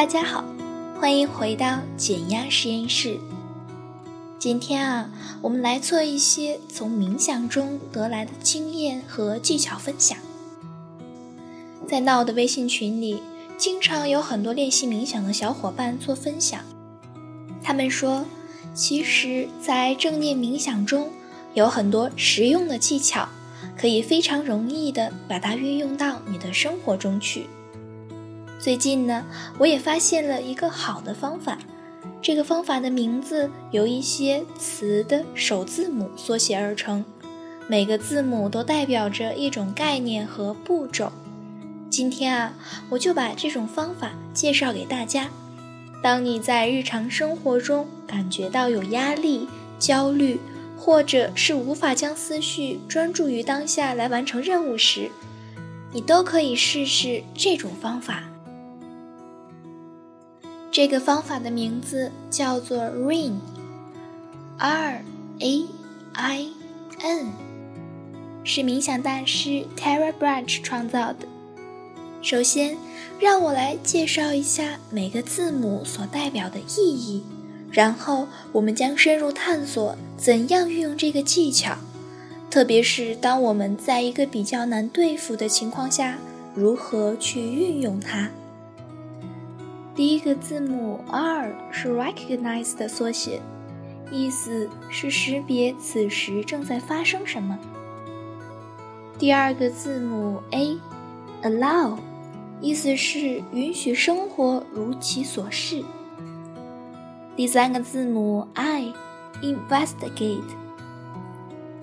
[0.00, 0.42] 大家好，
[0.98, 3.20] 欢迎回到减压实验室。
[4.38, 5.10] 今天啊，
[5.42, 10.16] 我们来做一些从冥想中得来的经验和技巧分享。
[11.86, 13.22] 在闹的微信群里，
[13.58, 16.62] 经常有很多练习冥想的小伙伴做分享。
[17.62, 18.24] 他们说，
[18.72, 21.10] 其实，在正念冥想中
[21.52, 23.28] 有很多实用的技巧，
[23.76, 27.44] 可以非常容易的把它运用到你的生活中去。
[28.60, 29.24] 最近呢，
[29.56, 31.56] 我也发现了一个好的方法。
[32.20, 37.02] 这个方法的名字由一些词的首字母缩写而成，
[37.66, 41.10] 每个字母都代表着一种概念和步骤。
[41.88, 42.52] 今天啊，
[42.90, 45.30] 我就把这种方法介绍给大家。
[46.02, 50.38] 当你在日常生活中感觉到有压力、焦虑，
[50.76, 55.10] 或者是无法将思绪专注于当下来完成任务时，
[55.92, 58.24] 你都可以试试这种方法。
[60.72, 63.32] 这个方法的名字叫做 Rain，R
[65.40, 65.66] A
[66.12, 66.46] I
[67.00, 67.32] N，
[68.44, 71.26] 是冥想大师 Tara Branch 创造的。
[72.22, 72.76] 首先，
[73.18, 77.24] 让我来介绍一下每个字母所代表的意义，
[77.72, 81.78] 然后我们将深入探索怎样运用这个技巧，
[82.48, 86.18] 特别是当我们在一个比较难对付的情况下，
[86.54, 88.30] 如何去运用它。
[89.94, 93.42] 第一个字母 R 是 recognize 的缩写，
[94.10, 97.58] 意思是识别此时正在发生什么。
[99.18, 101.98] 第二个字母 A，allow，
[102.60, 105.84] 意思是允许生活如其所示。
[107.36, 110.40] 第三个字母 I，investigate，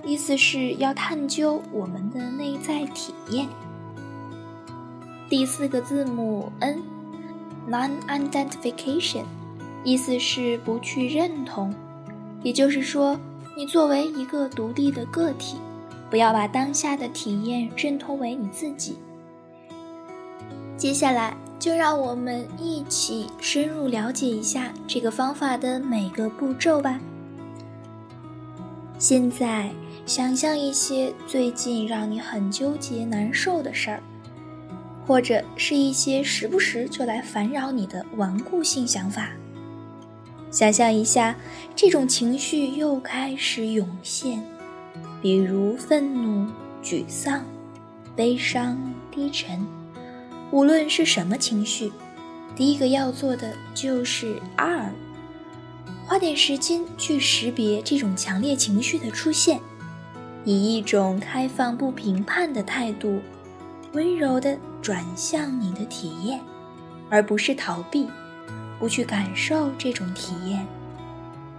[0.03, 3.47] 意思是要探究我们的内在体验。
[5.29, 6.96] 第四个字母 N。
[7.69, 9.25] Non-identification，
[9.83, 11.73] 意思是不去认同，
[12.41, 13.19] 也就是说，
[13.57, 15.57] 你作为一个独立的个体，
[16.09, 18.97] 不要把当下的体验认同为你自己。
[20.77, 26.99] 接下来，就让我们一起深入了解一下这个方法的每个步骤吧。
[28.97, 29.71] 现在，
[30.05, 34.01] 想象一些最近让你很纠结、难受的事儿。
[35.07, 39.29] 或者是一些时不时就来烦扰你的顽固性想法。
[40.51, 41.33] 想象一下，
[41.75, 44.43] 这种情绪又开始涌现，
[45.21, 46.51] 比如愤怒、
[46.83, 47.45] 沮丧、
[48.17, 48.77] 悲伤、
[49.09, 49.65] 低沉。
[50.51, 51.91] 无论是什么情绪，
[52.53, 54.91] 第一个要做的就是 R，
[56.05, 59.59] 花点时间去识别这种强烈情绪的出现，
[60.43, 63.21] 以一种开放不评判的态度。
[63.93, 66.39] 温柔地转向你的体验，
[67.09, 68.07] 而不是逃避，
[68.79, 70.65] 不去感受这种体验。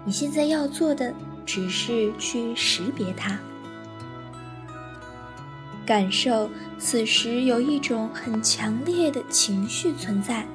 [0.05, 1.13] 你现在要做的
[1.45, 3.39] 只是去识别它，
[5.85, 10.47] 感受此时有一种很强烈的情绪存在，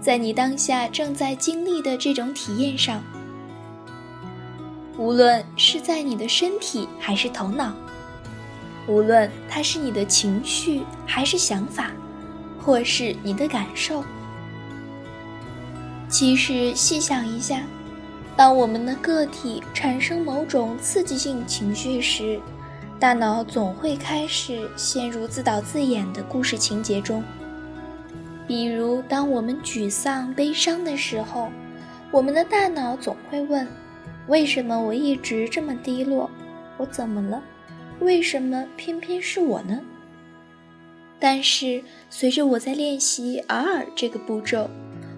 [0.00, 3.02] 在你当下正在经历的这种体验上，
[4.96, 7.74] 无论是在你的身体还是头脑。
[8.86, 11.90] 无论它是你的情绪，还是想法，
[12.60, 14.04] 或是你的感受，
[16.08, 17.62] 其实细想一下，
[18.36, 22.38] 当我们的个体产生某种刺激性情绪时，
[23.00, 27.22] 大脑总会开始陷入自导自演的故事情节中。
[28.46, 31.48] 比如，当我们沮丧、悲伤的时候，
[32.10, 33.66] 我们的大脑总会问：
[34.28, 36.30] 为什么我一直这么低落？
[36.76, 37.42] 我怎么了？
[38.00, 39.80] 为什么偏偏是我呢？
[41.20, 44.68] 但是随着我在练习 R 这个步骤，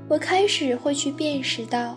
[0.08, 1.96] 我开始会去辨识到，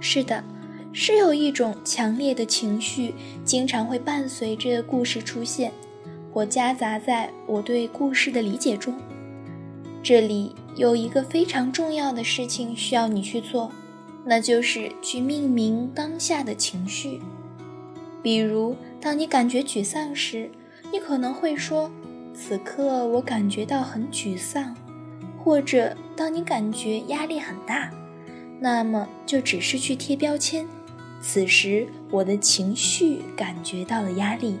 [0.00, 0.44] 是的，
[0.92, 3.14] 是有一种强烈的情绪，
[3.44, 5.72] 经常会伴随着故事出现，
[6.32, 8.94] 或夹杂在我对故事的理解中。
[10.02, 13.72] 这里有一个非常重要的事情需要你去做，
[14.24, 17.20] 那就是去命名当下的情绪。
[18.22, 20.50] 比如，当你感觉沮丧时，
[20.92, 21.90] 你可能会说
[22.34, 24.74] ：“此刻我感觉到很沮丧。”
[25.38, 27.90] 或者，当你感觉压力很大，
[28.60, 30.66] 那么就只是去贴标签
[31.22, 34.58] ：“此时我的情绪感觉到了压力。”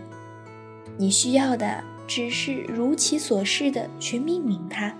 [0.96, 4.94] 你需要的只是如其所示的去命名它。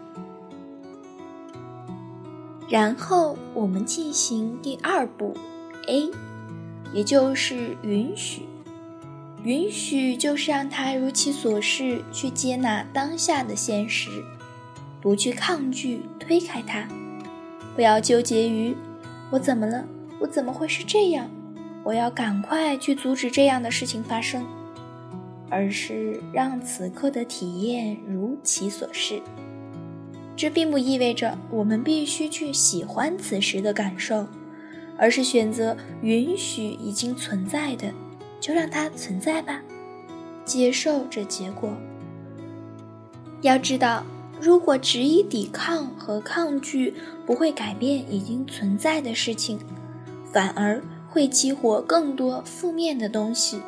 [2.69, 5.35] 然后我们进行第二步
[5.87, 6.11] ，A。
[6.95, 8.48] 也就是允许，
[9.45, 14.11] 允许就是让他如其所示去接纳当下的现实，
[15.01, 16.89] 不去抗拒、推开它，
[17.75, 18.75] 不要纠结于
[19.31, 19.85] 我怎么了，
[20.21, 21.31] 我怎么会是这样，
[21.85, 24.45] 我要赶快去阻止这样的事情发生，
[25.49, 29.23] 而是让此刻的体验如其所是。
[30.37, 34.27] 这并不意味着我们必须去喜欢此时的感受，
[34.97, 37.93] 而是选择允许已经存在的，
[38.41, 39.63] 就让它存在吧，
[40.45, 41.71] 接受这结果。
[43.43, 44.05] 要知道，
[44.41, 46.95] 如果执意抵抗和抗拒
[47.25, 49.59] 不会改变已经存在的事情，
[50.33, 53.61] 反而会激活更多负面的东西。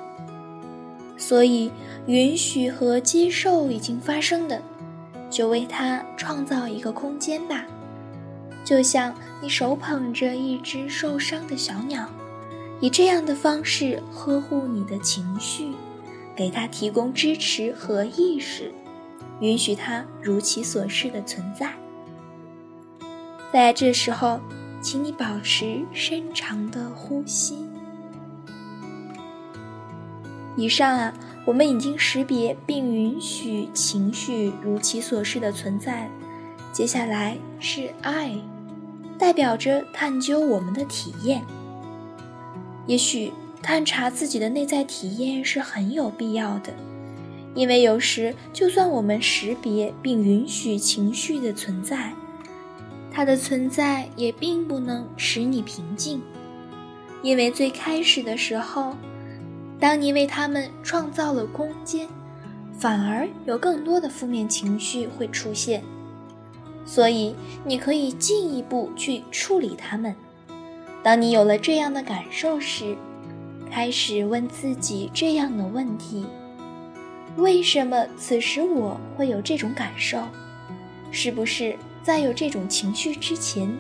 [1.17, 1.71] 所以，
[2.07, 4.61] 允许和接受已经发生的。
[5.31, 7.65] 就为它创造一个空间吧，
[8.65, 12.11] 就像你手捧着一只受伤的小鸟，
[12.81, 15.73] 以这样的方式呵护你的情绪，
[16.35, 18.73] 给他提供支持和意识，
[19.41, 21.73] 允许他如其所是的存在。
[23.53, 24.41] 在这时候，
[24.81, 27.57] 请你保持深长的呼吸。
[30.57, 31.15] 以上啊。
[31.47, 36.09] 我们已经识别并允许情绪如其所示的存在，
[36.71, 38.39] 接下来是爱，
[39.19, 41.43] 代表着探究我们的体验。
[42.91, 43.33] 也许
[43.63, 46.75] 探查自己的内在体验是很有必要的，
[47.55, 52.13] 因为有时就算我们识别并允许情绪的存在，
[53.13, 56.21] 它的存在也并不能使你平静，
[57.23, 58.97] 因为最开始的时候。
[59.79, 62.09] 当你为他们创造了空间，
[62.77, 65.83] 反而有更多的负面情绪会出现。
[66.85, 70.13] 所以，你可以进一步去处理它们。
[71.03, 72.97] 当你有了这样的感受时，
[73.71, 76.27] 开始问自己这样的问题：
[77.37, 80.23] 为什么此时我会有这种感受？
[81.11, 83.73] 是不是在有这种情绪之前，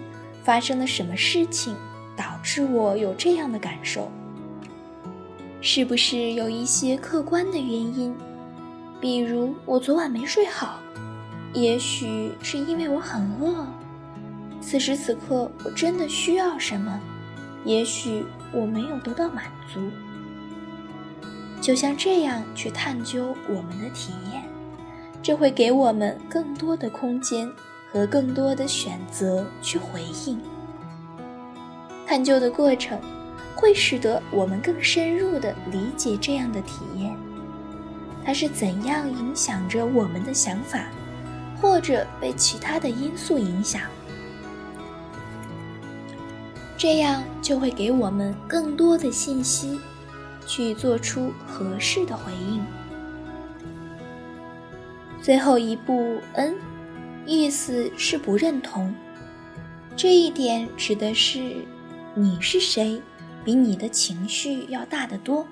[0.43, 1.76] 发生了什么事情
[2.17, 4.11] 导致我有这样的感受？
[5.61, 8.17] 是不是有一些客观的原因？
[8.99, 10.81] 比如我昨晚没睡好，
[11.52, 13.67] 也许是因为我很饿。
[14.60, 17.00] 此时此刻我真的需要什么？
[17.64, 19.80] 也许我没有得到满足。
[21.60, 24.42] 就像这样去探究我们的体验，
[25.22, 27.50] 这会给我们更多的空间
[27.92, 30.40] 和更多的选择去回应。
[32.06, 32.98] 探究的过程。
[33.56, 37.14] 会使得我们更深入地理解这样的体验，
[38.24, 40.86] 它是怎样影响着我们的想法，
[41.60, 43.82] 或者被其他的因素影响，
[46.81, 49.79] 这样就会给我们更多的信息，
[50.47, 52.65] 去做出合适的回应。
[55.21, 56.55] 最后一步，N，
[57.27, 58.94] 意思是不认同，
[59.94, 61.55] 这一点指的是
[62.15, 63.03] 你是谁。
[63.44, 65.47] 比你的情绪要大得多，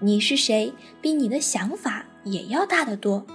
[0.00, 0.72] 你是谁？
[1.02, 3.26] 比你的想法也要大得多。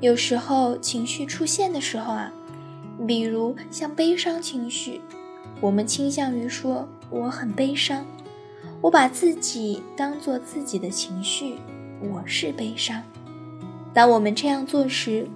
[0.00, 2.32] 有时候情绪出现的时候啊，
[3.04, 5.00] 比如像悲伤情绪，
[5.62, 8.04] 我们倾向于说我很悲伤，
[8.82, 11.54] 我把自己当做自己的情绪，
[12.00, 13.02] 我是悲伤。
[13.94, 15.26] 当我们这样做时，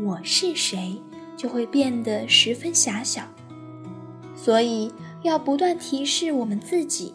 [0.00, 1.00] 我是谁
[1.36, 3.22] 就会变得十分狭小。
[4.34, 4.90] 所以。
[5.22, 7.12] 要不断提示我们自己，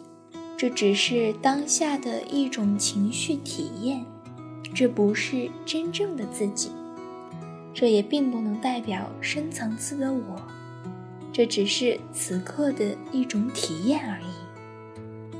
[0.58, 4.04] 这只是当下的一种情绪体验，
[4.74, 6.70] 这不是真正的自己，
[7.72, 10.36] 这也并不能代表深层次的我，
[11.34, 15.34] 这只是此刻的一种体验而已。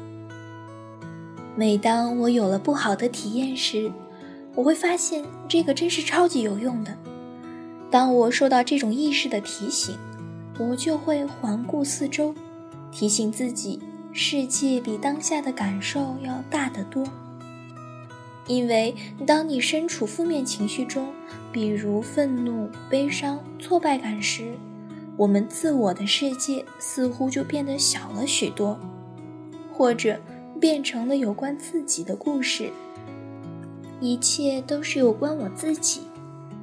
[1.54, 3.92] 每当我有了不好的体验时，
[4.56, 6.98] 我会发现这个真是超级有用的。
[7.92, 9.96] 当我受到这种意识的提醒，
[10.58, 12.34] 我就会环顾四周。
[12.90, 13.78] 提醒自己，
[14.12, 17.04] 世界比当下的感受要大得多。
[18.48, 18.92] 因为
[19.24, 21.12] 当你身处负面情绪中，
[21.52, 24.54] 比如愤怒、悲伤、挫败感时，
[25.16, 28.78] 我们自我的世界似乎就变得小了许多，
[29.72, 30.18] 或者
[30.60, 32.70] 变成了有关自己的故事。
[34.00, 36.02] 一切都是有关我自己，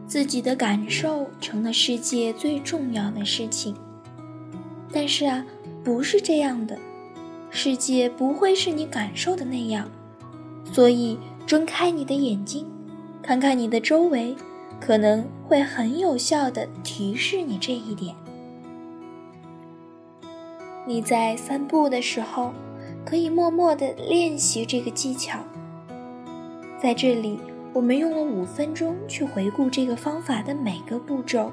[0.05, 3.75] 自己的感受成了世界最重要的事情。
[4.91, 5.45] 但是啊。
[5.83, 6.77] 不是这样的，
[7.49, 9.89] 世界不会是你感受的那样，
[10.71, 11.17] 所以
[11.47, 12.67] 睁开你的眼睛，
[13.19, 14.35] 看看你的周围，
[14.79, 18.15] 可能会很有效的提示你这一点。
[20.91, 22.51] 你在散步的时候，
[23.05, 25.39] 可以默默的练习这个技巧。
[26.81, 27.39] 在这里，
[27.71, 31.49] 我们用了五分钟去回顾这个方法的每个步骤。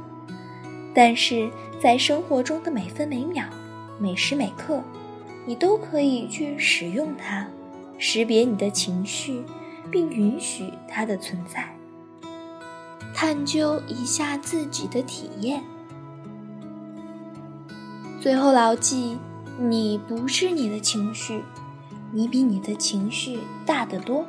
[0.93, 1.49] 但是
[1.81, 3.45] 在生活中的每分每秒、
[3.97, 4.83] 每时每刻，
[5.47, 7.47] 你都可以去使用它，
[7.97, 9.45] 识别你的情绪，
[9.89, 11.73] 并允许它的存在。
[13.15, 15.63] 探究一下自己的体验，
[18.21, 19.17] 最后牢记：
[19.61, 21.43] 你不是你的情绪，
[22.13, 24.25] 你比你的情绪大得多。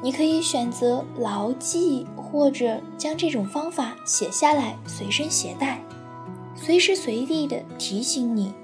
[0.00, 5.82] 你可以选择牢记，或者将这种方法写下来，随身携带，
[6.54, 8.54] 随时随地的提醒你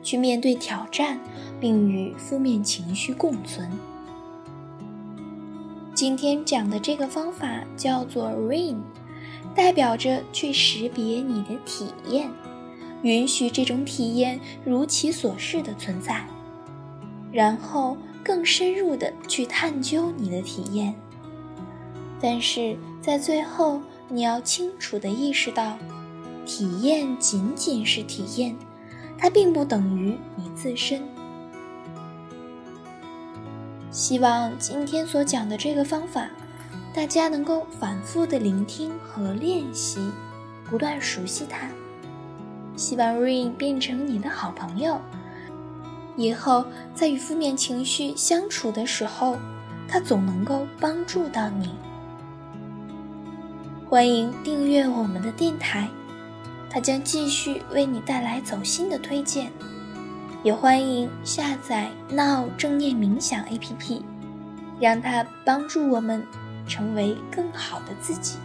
[0.00, 1.18] 去面对挑战，
[1.60, 3.68] 并与负面情绪共存。
[5.92, 8.76] 今天讲的这个方法叫做 RAIN，
[9.56, 12.30] 代表着去识别你的体验，
[13.04, 16.26] 允许这种体验如其所示的存在，
[17.30, 17.96] 然后。
[18.26, 20.94] 更深入的去探究你的体验，
[22.18, 25.76] 但是在最后，你要清楚的意识到，
[26.46, 28.56] 体验仅仅是体验，
[29.18, 31.02] 它并不等于你自身。
[33.90, 36.30] 希望今天所讲的这个方法，
[36.94, 40.10] 大家能够反复的聆听和练习，
[40.64, 41.68] 不断熟悉它。
[42.76, 45.00] 希望 Rain 变成你的好朋友。
[46.16, 46.64] 以后
[46.94, 49.36] 在与负面情绪相处的时候，
[49.88, 51.70] 它总能够帮助到你。
[53.88, 55.88] 欢迎订阅我们的电台，
[56.70, 59.50] 它将继续为你带来走心的推荐。
[60.42, 64.02] 也欢迎下载 Now 正念冥想 APP，
[64.78, 66.22] 让它帮助我们
[66.68, 68.36] 成为更好的自己。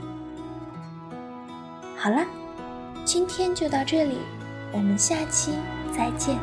[1.98, 2.26] 好了，
[3.12, 4.20] 今天就到这里，
[4.72, 5.54] 我们下期
[5.92, 6.38] 再见。